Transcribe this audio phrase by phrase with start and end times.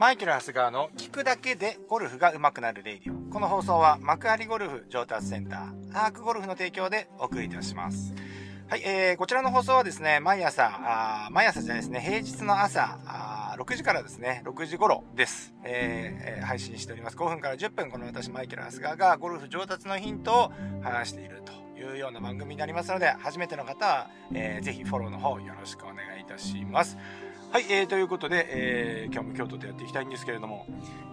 [0.00, 3.30] マイケル・ハスガーの聞くだけでゴルフが上手くなるレイディオ。
[3.30, 8.14] この放送は幕張ゴルフ上達センター、アークゴルフの提供でお送りいたします。
[8.70, 17.16] はい、えー、こちらの放送はですね、毎朝、あ毎朝じゃないですね、平日の朝、あ6時からですね、6時頃です、えー、配信しております。
[17.18, 26.96] 5分から10分、この私、マイケル・ハスガーがゴルフ上達のヒントを話しているというような番組になりますので、初めての方は、えー、ぜひフォローの方よろしくお願いいたします。
[27.52, 30.66] はい、えー、ということで、えー、今日も京都でやっていきたいんですけれども、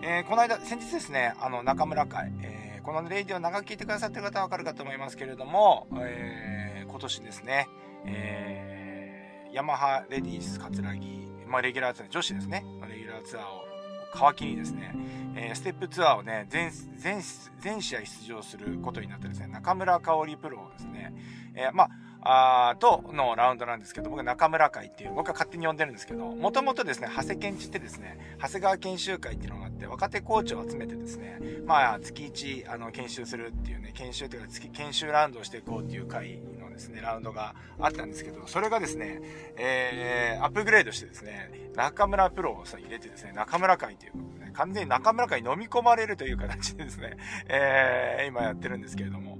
[0.04, 7.68] えー、この間、先日ですね、あの、中村会、えー、このレイディを長く聞いてくださってる方はわかるかと思いますけれども、えー、今年ですね、
[8.06, 11.04] えー、ヤマハレディース葛城、
[11.48, 14.96] まあ、レギュラーツアー、女子ですね、レギュラーツアーを皮切りにですね、
[15.36, 17.20] えー、ステップツアーをね、全、全、
[17.62, 21.16] 全試合出場することになってですね、中村香織プロをですね、
[21.56, 21.90] えー、まあ、
[22.30, 39.22] あとのラウンドなんですけど、僕は中村会っていう、僕は勝手に呼んでるんですけど、もともとですね、長谷研知ってですね、長谷川研修会っていうのがあって、若手コーチを集めてですね、まあ、月1、あの、研修するっていうね、研修というか、月、研修ラウンドをしていこうっていう会のですね、ラウンドがあったんですけど、それがですね、
[39.56, 47.16] えー、アップグレードしてですね、中村プロをさ、入れてですね、中村会ということでね、完全に中村会に飲み込まれるという形でですね、
[47.48, 49.38] えー、今やってるんですけれども、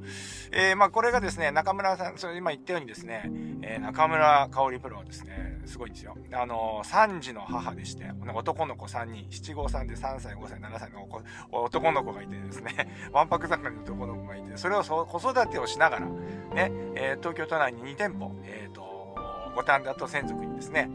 [0.52, 3.24] えー、まあこれがですね、中村さん、それ今言ったようにですね、
[3.64, 6.16] えー、中村香織プロはですね、すごいんですよ。
[6.34, 11.08] あのー、3児の母でして、男の子3人、七五三で3歳、5歳、7歳の
[11.52, 19.16] 男の子がいてですね、 わんぱく盛りの男の子がいて、それを子育てをしながら、ね、えー、東京都内に2店舗、えっ、ー、と、
[19.56, 20.90] 五反田と専属にですね、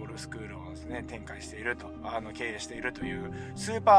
[0.00, 0.49] ゴルフスクール
[0.90, 3.96] ね、展開していると、あの、経営しているというスーパー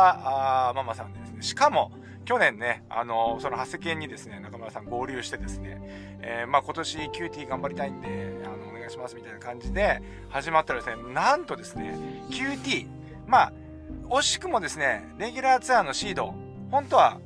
[0.69, 1.91] あーママさんでですね、しかも、
[2.25, 5.81] 去年ね、あの、その長谷県にですね、中村さん合流してですね、
[6.21, 8.07] えー、まあ今年 QT 頑張りたいんで、
[8.45, 11.97] あの、お願いしますみたいな感じで始まったらですね、なんとですね、
[12.29, 12.87] QT、
[13.25, 13.53] まあ、
[14.09, 16.33] 惜しくもですね、レギュラーツアーのシード、
[16.69, 17.19] 本当は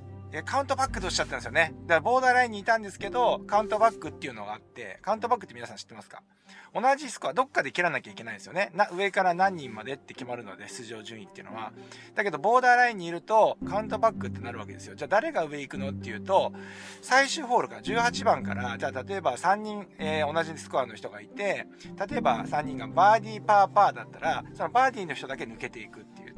[0.44, 1.74] カウントバックとおっしゃったんですよね。
[1.88, 6.22] だからボーダーラインにいたんですけど、カウントバックっていうのがあって、カウントバックって皆さん知ってますか？
[6.74, 8.70] 同じスコアどっかで切らなきゃいけないんですよね。
[8.74, 11.72] な、上から何人までって決まるので、出場順位っていうのは。
[12.16, 14.96] だけど、ボーダーラインにいると、カウントバックってなるわけですよ。
[14.96, 16.52] じゃあ誰が上行くのっていうと、
[17.02, 21.66] 最終ホールから18番から、じゃあ例えば3人、えー、同じスコアの人がいて、
[22.10, 26.36] 例えば3人がバーディーパーパーだったら、そのバーディーの人だけ抜けていくっていう。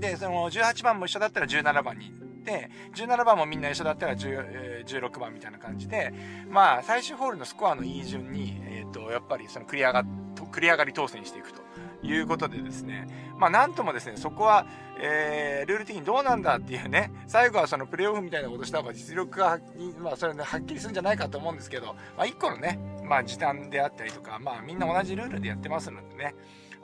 [0.00, 2.14] で、その18番も一緒だったら17番に
[2.48, 6.12] て、17番もみんな一緒だったら16番みたいな感じで、
[6.48, 10.04] まあ、最終ホールのスコアのいい順に、え、ー、と、やっぱりその繰り上が、
[10.52, 11.60] 繰り上がり当選していくと
[12.02, 14.66] いうことでですね、まあ、なんともですね、そこは、
[15.00, 19.60] えー、ルール的にどうなんだっていうね、最後はそのプレイオフみたいなことした方が実力が、
[20.00, 26.34] まあ、それね、はっきりするんじゃないかと思うんですけど、まあ、一個のね、まあ、時短であったりとか、まあ、みんな同じルールでやってますのでね、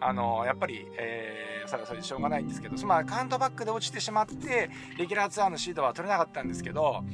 [0.01, 7.05] あの、やっぱり、えー、それはそれでしょうがないんですけど、まあ、カウントバックで落ちてしまって、レギュラーツアーのシードは取れなかったんですけど、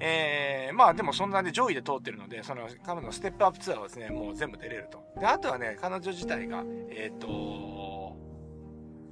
[0.00, 5.02] えー、まあでもそんなで上位で通ってるので、その彼女のステップアップツアーはですね、もう全部出れると。
[5.20, 8.16] で、あとはね、彼女自体が、えっ、ー、と、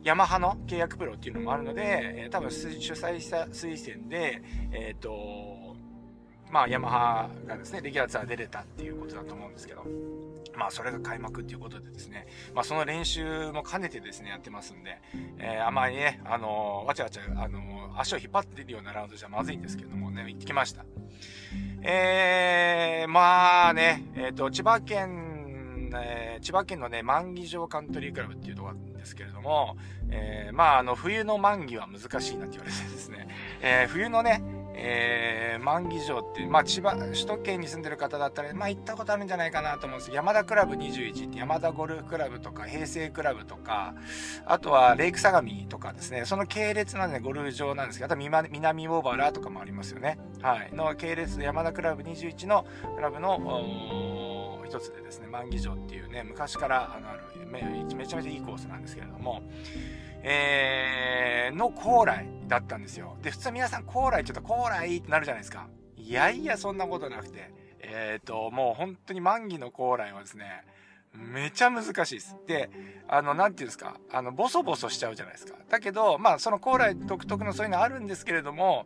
[0.05, 4.41] ヤマハの契約プロっていうのもあるので、えー、多分主催者推薦で、
[4.71, 5.77] えっ、ー、と、
[6.51, 9.85] まあヤマハがですね、レギュラーツアー出れたっていうことだと思うんですけど、
[10.55, 14.99] まあ、それが開幕っていうことでですね、まあ、その練習も兼ねてですね、やってますんで、
[15.39, 20.85] えー、あまりね、あのー、わちゃわちゃ、あのー、足を引っ張ってるようなラウンドじゃまずいんですけどもね、行ってきました。
[21.83, 29.77] えー、まあね、えっ、と、千葉県、え千葉県のね、万儀城カントリークラブっていうとこなんですけれども、
[30.11, 33.29] えまあ、あの、冬の万儀は難しいなって言われてですね、
[33.61, 34.43] え冬のね、
[34.79, 43.95] えー、万儀城っていう、まあ、千葉、首都圏に住んでる方だったら、まあ、行ったことあるんじゃないかなと思うんですけど山田クラブ21って山田ゴルフクラブとか、平成クラブとか、
[44.45, 50.19] あとはレイク相模とかですね、その系列なんでゴルフ場なんですけど、あと南オーバーラーとかもありますよね。
[50.43, 50.71] はい。
[50.75, 59.43] の系列、山田クラブ21のクラブの、一つでですね、万儀城っていうね、昔からあのある、めちゃめちゃいいコースなんですけれども、
[60.29, 63.17] えー、の高麗だったんですよ。
[63.23, 65.69] で、普通皆さん高麗ちょっと高麗ってなるじゃないですか。
[65.97, 67.53] いやいや、そんなことなくて。
[67.79, 70.65] えっ、ー、と、もう本当に満儀の高麗はですね、
[71.15, 72.37] めちゃ難しいです。
[72.49, 72.71] で、
[73.07, 75.55] あの、なんていうんですか、あの、ボソボソしちゃうじゃないですか。
[75.69, 78.85] だけど、まあ、その高麗独特のそういうのあるんですけれども、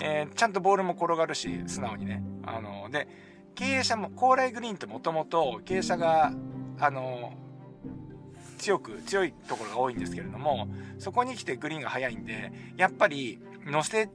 [0.00, 2.20] えー、ちゃんとボールも転がるし、素直にね。
[2.44, 3.06] あの、で、
[3.54, 6.32] 経営者も、高麗グリーンってもともと傾斜が、
[6.80, 7.32] あの、
[8.64, 10.68] 強く、強いところが多いんですけれども、
[10.98, 14.08] そこに来てグリーンが速いんで、やっぱり乗せ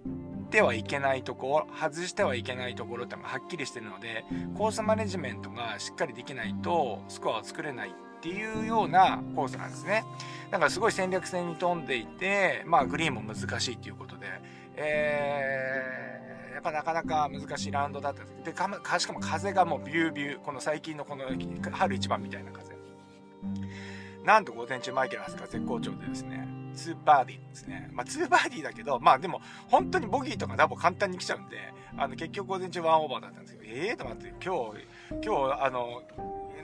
[0.50, 4.26] てはいけないところ、外してはいけないところってのがはっきりしてるので、
[4.58, 10.04] コースマネジメントがしっかりできないとスコアを作れないっていうようなコースなんですね。
[10.50, 14.26] だからすごい戦略戦に富んでいて、まあグリーンも難しいということで、
[14.78, 21.26] えー、やっぱなかなか難しいラウンドだったでかしかも風がもうビュービューこの最近のこの
[21.72, 22.74] 春一番みたいな風
[24.24, 27.90] なんと午前中マイケル・ハスが絶好調でですね2バーディーですね。
[27.92, 31.58] まあ、2バーディーだけど、まあでも、本当にボギーとかダボ簡単に来ちゃうんで、
[31.98, 36.04] あの、結局午前中1オーバーだったんですけど、ええー、と待って、今日、今日、あの、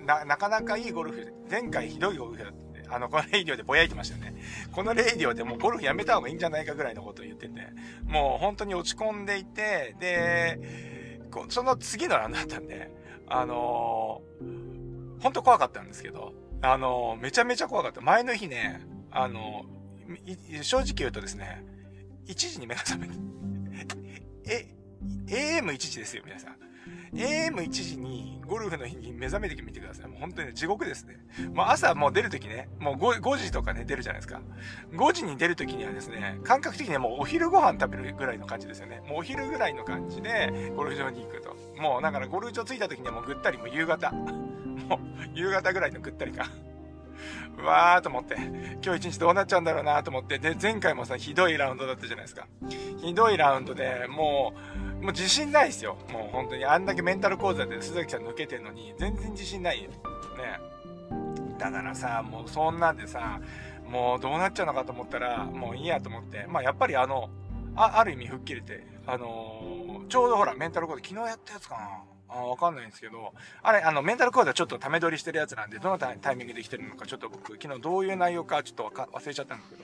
[0.06, 4.36] な、なかなかいいゴルフ、前回ひどいゴルフだったんで、あの、このレイディオでぼやいてましたよね。
[4.72, 7.62] このレイディオでもうゴルフやめた方がいいんじゃないかぐらいのことを言ってて、
[8.06, 11.20] もう本当に落ち込んでいて、で、
[11.50, 12.92] その次のラウンドだったんで、
[13.28, 18.02] あのー、本当怖かったんですけど、あの、めちゃめちゃ怖かった。
[18.02, 18.82] 前の日ね、
[19.12, 19.66] あの、
[20.62, 21.64] 正直言うとですね、
[22.28, 23.14] 1時に目が覚めて、
[24.48, 24.76] え、
[25.28, 26.56] AM1 時ですよ、皆さん。
[27.14, 30.08] AM1 時にゴルフの日に目覚めてみてください。
[30.08, 31.18] もう本当に、ね、地獄ですね。
[31.54, 34.42] もう朝もう出るときね、もう 5, 5時とかね、出るじゃないですか。
[34.94, 39.02] 5時に出るときにはですね、感覚的にはもうお昼ご飯食べるぐらいの感じですよね。
[39.08, 41.56] もうお昼ぐらいの感じで、ゴルフ場に行くと。
[41.82, 44.14] もうだからゴルフ場着いたときにはもうぐったり、もう夕方。
[44.88, 45.00] も う
[45.34, 46.48] 夕方ぐらいのぐったり感。
[47.58, 48.36] う わーと思って、
[48.84, 52.48] 今日一日どうなっちゃうんだろうなと思って、で、前回もさ、ひどいラウンドだったじゃないですか。
[53.02, 54.54] ひどいラウンドで、も
[55.02, 55.98] う、もう自信ないですよ。
[56.12, 59.92] もう本当に、あんだけメンタル講座で鈴木さん抜けてんのに、全然自信ないよ。
[59.92, 59.96] ね。
[61.58, 63.40] だからさ、もうそんなんでさ、
[63.88, 67.30] もうどうなっちゃうのかと思ったら、もういいやと思って、まあやっぱりあの、
[67.76, 72.15] あある意味吹っ切れて、あのー、ちょうどほら、メンタル講座昨日やったやつかな。
[72.36, 73.34] あわかんないんですけど、
[73.64, 79.84] あれ、あの、メンタルコードはちょっとため撮りしてるやつなんで、どのタイミングで来てるのか、ちょっと僕、昨日どういう内容かちょっと忘れちゃったんですけど、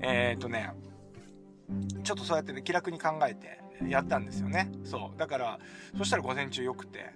[0.00, 0.72] えー、っとね、
[2.02, 4.70] ちょっとそうやってね、気楽に考えてやったんですよね。
[4.84, 5.18] そう。
[5.18, 5.58] だから、
[5.96, 7.12] そしたら午前中良くて、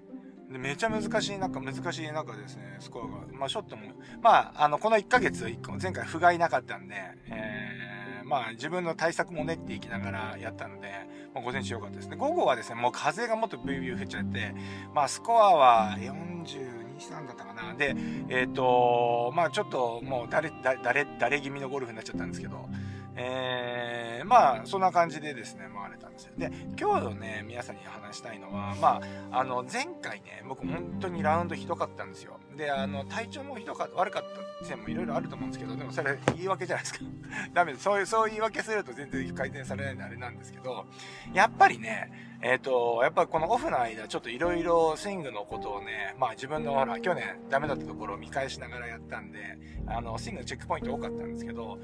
[0.50, 3.38] でめちゃ難しい中、難しい中ですね、スコアが。
[3.38, 5.44] まあ、ショットも、まあ、あの、この1ヶ月、
[5.81, 6.94] 前回不甲斐なかったんで、
[7.28, 7.91] えー、
[8.32, 10.88] まあ、自分の対策も練っていきながらやったので、
[11.34, 12.17] まあ、午前中良かったですね。
[12.17, 14.55] 午後はですね、もう風がもっとビュービュー降っちゃって、
[14.94, 17.75] まあ、スコアは42、3だったかな。
[17.75, 17.94] で、
[18.31, 22.70] えっ、ー、と、まあ、ちょっともう誰、誰、誰気味のゴルフになっちゃったんですけど、
[23.17, 26.32] えー、まあ、そんな感じでですね、回れたんですよ。
[26.38, 26.50] で、
[26.81, 29.00] 今日のね、皆さんに話したいのは、ま
[29.31, 32.41] あ、あの、前回ね、僕本当にラウンドひどかったんですよ。
[32.56, 34.23] で、あの、体調もひどかった、悪かっ
[34.61, 37.05] た線もいろいろあると思うんですけど、でもそれ言い訳じゃないですか。
[37.53, 37.85] ダメです。
[37.85, 40.87] そういう、そう言い訳すると全然改善されないんであれなんですけど、
[41.35, 49.38] やっぱりね、えっ、ー、と、やっぱこのオフの間、ちょっといろいろスイングのことをね、まあ自分のほら、去年ダメだったところを見返しながらやったんで、
[49.86, 51.78] あの、スイングのチェックポイント多かったんですけど、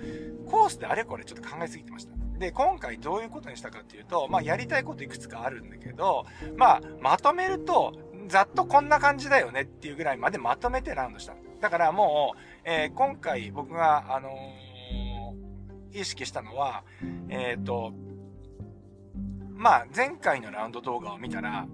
[0.47, 2.13] コースであれこれちょっと考えすぎてました。
[2.41, 6.27] で、今回どういうことにしたかっていうと、まあやりたいこといくつかあるんだけど、
[6.57, 7.93] まあまとめると、
[8.27, 11.35] ざっとこんな感じだよねっていうぐらいまでまとめてラウンドした。
[11.61, 16.85] だからもう、えー、今回僕が、あのー、意識したのは、
[17.29, 17.93] えっ、ー、と、
[19.59, 21.67] まあ、前回のラウンド動画を見たら、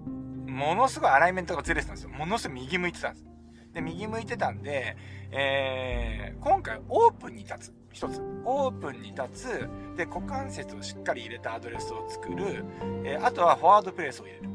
[0.47, 2.09] ものすごいアライメントがずれてたんですよ。
[2.09, 3.25] ものすごい右向いてたんです。
[3.73, 4.97] で、右向いてたんで、
[5.31, 7.73] えー、今回オープンに立つ。
[7.91, 8.19] 一つ。
[8.43, 9.69] オープンに立つ。
[9.95, 12.65] で、股関節をしっかり入れたアドレスを作る。
[13.03, 14.49] えー、あとはフォワードプレスを入れる。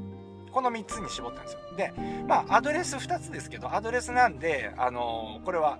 [0.50, 1.60] この3つに絞ったんですよ。
[1.76, 1.92] で、
[2.26, 5.78] まあ、アドレス2つですけど、アドレスなんで、あのー、これは、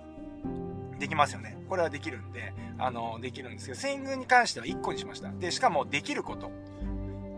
[0.99, 1.57] できますよね。
[1.67, 5.31] これはできるんで、あの、できるんですけど、スイングに関しては1個にしました。
[5.31, 6.51] で、しかもできること。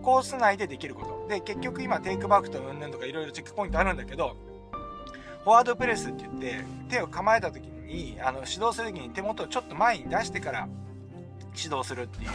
[0.03, 1.27] コース内でできること。
[1.27, 4.35] で、結局今テイクバックとうんぬんとかいろいろチェックポイントあるんだけど、
[5.43, 10.67] フォワードプレスって言って、手を構えた時に、あの、指導する時に手元をちょっと前に出してから
[11.55, 12.29] 指導するっていう。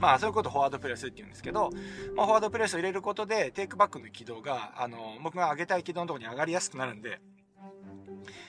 [0.00, 1.70] まあ、そういうことをフォワードプレスって言うんですけど、
[2.16, 7.20] まあ、フォワードプレスを入れることで、テイクバックの軌道が、あの、僕が上げたい軌道のところに上がりやすくなるんで、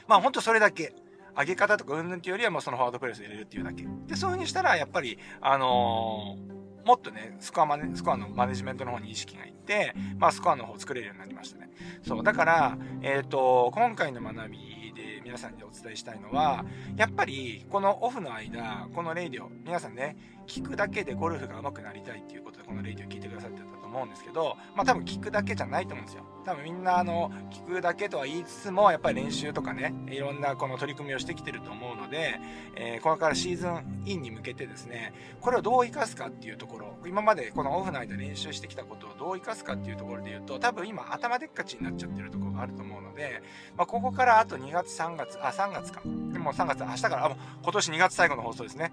[0.07, 0.93] まあ、ほんとそれだけ。
[1.37, 3.85] 上げ方とかうんぬんっていうよりはもうそのフォワードプレスを入れるっていうだけ。
[4.07, 11.69] で、そういう風にしたら、やっぱり、あのーもっとね、スコアマネ、スコアのマネジメントの方に意識がいって、まあ、スコアの方を作れるようになりましたね。
[12.05, 20.17] そう、だから、えっ、ー、と、今回の学びで皆さんにお伝えしたいのは、やっぱり、このオフの間、この radio、皆さんね、
[20.47, 26.23] 聞くだけでゴルフが上手くなりたいっていうことで、このレイディオ聞いてくださってたと思うんですけど、まあ多分聞くだけじゃないと思うんですよ。
[26.49, 32.39] 多分みんなあの、聞くだけとは言いつつも、やっぱり練習とかね、いろんなこの取り組みをしてきてると思うので、
[32.75, 43.43] えー、これからシーズンインに向けてですね、これをどう活かすかっていうところ、今までこのオフの間練習してきたことをどう活かすかっていうところで言うと、多分今頭でっかちになっちゃってるところがあると思うので、
[43.77, 46.01] まあ、ここからあと2月3月、あ、3月か。
[46.03, 48.91] 3も3月、明日から、あ、もう今年2月最後の放送ですね。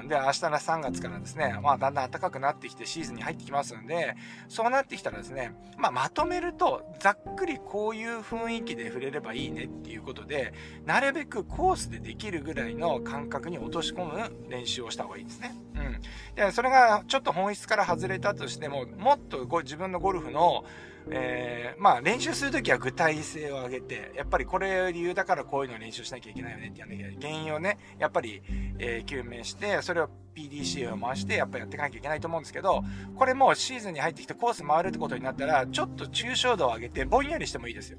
[0.00, 0.08] うん。
[0.08, 4.16] で、明日の3月からですね、まあ、だんだん暖かくなってきてシーズンに入ってきますんで、
[4.48, 10.52] そうなってきたらですね、まあ、まとめると、ざっくりこういう雰囲気で触れればいいねっていうことで、
[10.84, 15.54] なるべくコースでできるぐらいの感覚に落とし込む練習をした方がいいですね。
[15.74, 16.00] うん。
[16.34, 20.64] で、それがちょっと本質から外れたとしても、もっと自分のゴルフの、
[21.10, 28.42] えー、まあ練習するときは具体性を上げて、やっぱりこれ理由だからこういうのを練習しなきゃいけないよねってやんなきゃ原因をね、やっぱり、
[28.78, 32.82] えー、究明して、それを PDCA を回してやっぱやっていかなきゃいけないと思うんですけど、
[33.14, 37.98] これもシーズンに入ってきてコース回るってことになったら、ちょっと抽象度を上げてぼんやりしてもいいですよ。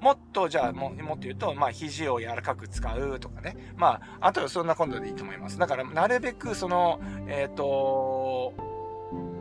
[0.00, 3.56] もっと、じゃあも、もっと言うと、まあ肘を柔らかく使うとかね。
[3.76, 5.58] まあ、あとはそんな今度でいいと思います。
[5.58, 8.67] だから、なるべくその、えっ、ー、と、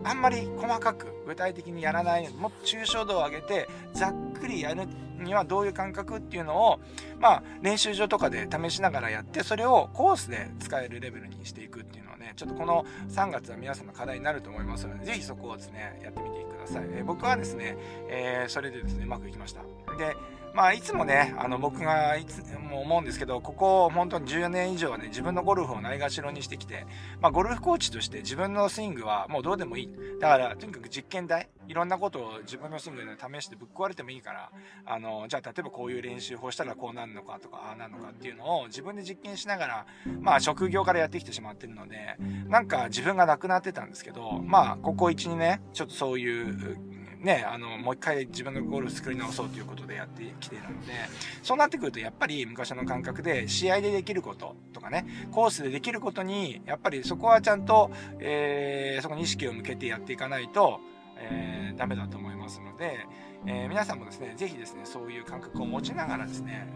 [0.07, 4.87] あんまり細かく具体的にやらないもっと抽象度を上げてざっくりやる
[5.19, 6.79] にはどういう感覚っていうのを
[7.19, 17.77] まあ練習場とかで試しながらやってそれをコースで使えるレベルにしていくっていうのはねちょっとこの3月は皆さんの課題になると思いますのでぜひそこをですねやってみてください、えー、僕はですね、
[18.09, 19.61] えー、それでですねうまくいきました。
[19.97, 20.15] で
[20.57, 26.87] まあ、いつもね、あの、僕がいつも思うんですけど、ここ、本当に14年以上はね、自分のゴルフをないがしろにしてきて、
[27.21, 29.89] まあ、ゴルフコーチとして自分のスイングはもうどうでもいい。
[30.19, 34.51] だから、とにかく実験台、いろんなことを自分のスイングで試してぶっ壊れてもいいから、
[34.87, 39.85] あの、じゃあ、例えばこういう練習法したらこうなるのかとか、ああなるのかっていうのを自分で実験しながら、
[40.19, 42.15] まあ、職業からやってきてしまってるので、
[42.47, 50.93] なんか自分がなくなってたんですけど、まあ、ここ1、2年、ちょっとそういうね、あの、もう一回自分のゴールフ作り直そうということでやってきているので、
[51.41, 60.79] そうなってくるとやっぱり昔の感覚で試合でできることとかね、コースでできることに、やっぱりそこはちゃんと、えー、そこに意識を向けてやっていかないと、
[61.19, 62.99] えー、ダメだと思いますので、
[63.45, 66.67] えー、皆さんもですね、ぜひですね、そういう感覚を持ちながらですね、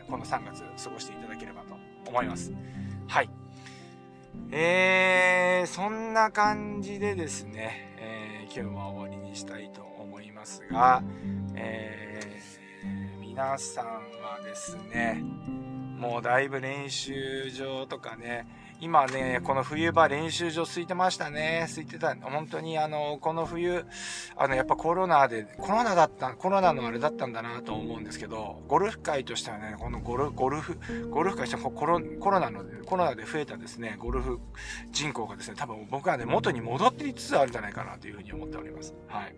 [0.00, 2.52] えー、この3月過ごしていただければと思います。
[3.08, 3.30] はい。
[4.50, 7.88] えー、そんな感じでですね、
[8.50, 11.02] 今日は終わりにしたいと思いますが、
[11.54, 15.22] えー、皆さんはですね、
[15.98, 18.46] もうだいぶ練習場とかね、
[18.80, 21.66] 今ね、この冬場練習場空いてましたね。
[21.68, 22.14] 空いてた。
[22.14, 23.84] 本当にあの、この冬、
[24.36, 30.78] あの、やっぱコロナで、コロナだった、コロナのあれだったんだなと思うんですけど、ゴルフ界としてはね、このゴルゴルフ、
[31.10, 34.38] ゴルフ界としてはコロコロナの、コロナで増えたですね、ゴルフ
[34.92, 38.94] 人口がですね、多分僕はね、元に戻っていつつあるんじゃないかなというふうに思っております。
[39.08, 39.34] はい。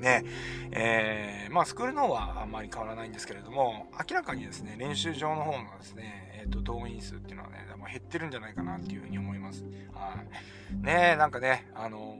[0.00, 0.24] ね、
[0.72, 9.64] えー、まあスクールの方はあんまり変わらないんですけれども、明らかにですね、練習場の方のですね、え、ー、と、動員数っていうのはね、減ってるんじゃないかなっていうふうに思います。
[9.92, 10.16] は
[10.72, 10.74] い。
[10.84, 12.16] ねえ、なんかね、あの、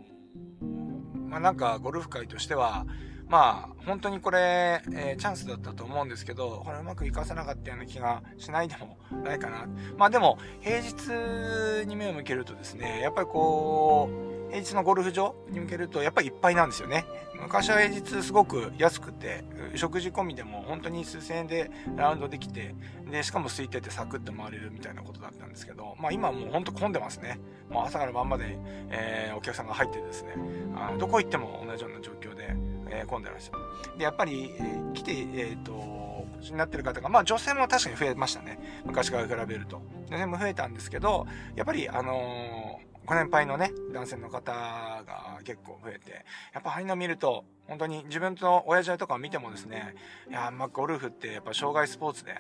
[1.29, 2.87] まあなんかゴルフ界としては、
[3.29, 9.67] まあ、本当にこれ、えー、チャンスだったと思うんですけど、これうまくいかせなかったような気がしないでもないかな。
[9.97, 17.07] まあでも、平日に目を向けるとですね、やっぱりこう、平日のゴルフ場に向けると、やっぱりいっぱいなんですよね。
[17.41, 19.43] 昔は平日すごく安くて、
[19.77, 22.75] 食事込みでも本当に数千円でラウンドできて、
[23.11, 27.41] で、しかも空いててサクッと回れるみたいなことだったんですけど、まあ今はもう本当混んでますね。
[27.71, 28.59] もう朝から晩まで、
[28.91, 30.35] えー、お客さんが入ってですね、
[30.77, 32.55] あどこ行っても同じような状況で、
[32.91, 33.55] えー、混んでるんですよ。
[33.97, 36.03] で、やっぱり、えー、来て、えっ、ー、と、
[36.51, 38.59] になってる方が、まあ女性も確かに増えましたね。
[38.85, 39.81] 昔から比べると。
[40.09, 42.62] 女性も増えたんですけど、やっぱり、あの
[43.07, 49.95] ご年配のね、男性の方が結構増えて、やっぱああいうの見ると、本当に自分と親父とかを見てもですね、
[50.31, 52.39] いや、まあ、ゴルフってやっぱ障害スポーツで、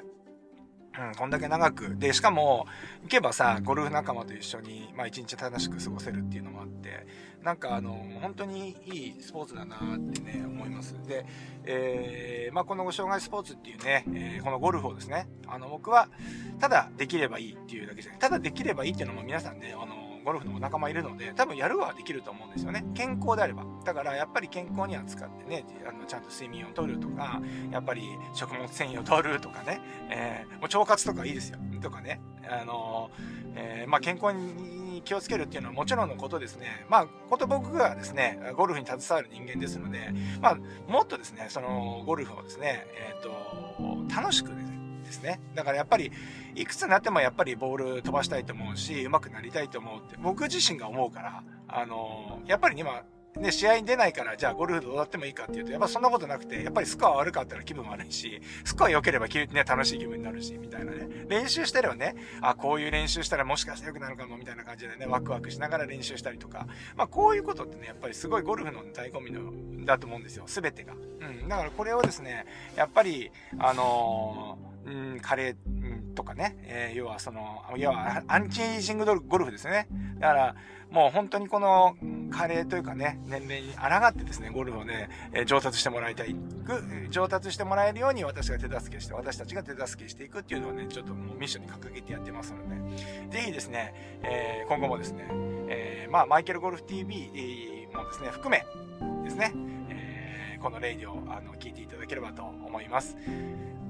[0.98, 1.96] うん、こんだけ長く。
[1.96, 2.66] で、しかも、
[3.02, 7.06] 行けばさ、ゴルフ仲間と一緒に、まあ一日楽しく過ごせるっていうのもあって、
[7.42, 10.94] なんかあの、本当にいいスポーツだなってね、思います。
[11.06, 11.24] で、
[11.64, 16.08] えー、まあこの障害スポーツっていうね、えー、このゴルフをですね、あの、僕は、
[16.60, 18.20] ただできればいいっていうだけじゃない。
[18.20, 22.84] ただできればいいっていうのも皆さんね、あの、ゴルフの仲間いるので、多分やるはできると思うんですよね。
[22.94, 23.64] 健康であれば。
[23.84, 28.02] だからやっぱり健康には使ってね、あのちゃんと睡眠をとるとか、やっぱり
[28.34, 31.58] 食物繊維をとるとかね、えー、もう腸活とかいいですよ。
[31.80, 33.10] とかね、あの
[33.54, 36.86] えー、まあ、健康に気をつけるっていうのはもちろんのことですね。
[36.88, 40.58] まあ、こと僕がですね、ゴルフに携わる人間ですので、まあ、
[40.90, 44.81] もっとですね、そのゴルフをですね、えっ、ー、と、楽しくですね、
[45.12, 45.40] ですね。
[45.54, 46.10] だからやっぱり、
[46.54, 53.02] いくつになってもやっぱりボール飛ばしたいと思うし、上手くなりたいと思うって、僕自身が思うから、あのー、やっぱり今、
[53.40, 61.08] ね、試合に出ないから、じゃあゴルフどうやってもいいかっていうと、やっぱそんなことなくて、やっぱりスコア悪かったら気分悪いし、スコア良ければね、楽しい気分になるし、みたいなね。
[61.28, 66.66] 練習してればね、あ、こういう練習したらもしかして良くなるかも、みたいな感じでね、ワクワクしながら練習したりとか。
[66.94, 70.44] まあ、こういうことってね、やっぱりすごいゴルフの醍醐味の、だと思うんですよ。
[70.46, 70.92] すべてが。
[70.92, 71.48] うん。
[71.48, 72.44] だからこれをですね、
[72.76, 75.56] やっぱり、あのーうん、カレー、
[76.14, 79.88] ととかね、えー、要はその、要はアンチエイジングゴルフですね。
[80.18, 80.54] だから、
[80.90, 81.96] もう本当にこの、
[82.30, 86.34] 加齢というかね、年齢に抗ってですね、ゴルフをね、え上達してもらいたい、
[87.10, 92.96] 上達してもらえるように私が手助けして、私たちが手助けしていくっていうのをね、ちょっともうミッションに掲げてやってますので、
[93.30, 95.26] ぜひですね、えー、今後もですね、
[95.68, 98.64] えー、まあ、マイケルゴルフ TV もですね、含め
[99.24, 99.52] ですね、
[99.88, 103.16] えー、このレイディをあの聞いていただければと思います。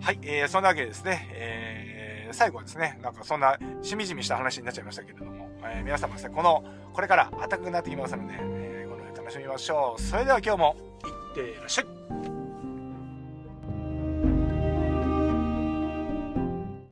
[0.03, 10.03] はい、えー、そんなわけでですね、えー、最後はですね、なんかそんなしみじみした話になっちゃいましたけれども、えー、皆様ですね、この、これから暖かくなってきますので、えー、この楽しみましょう。
[10.03, 12.32] それでは今日も、いってらっしゃい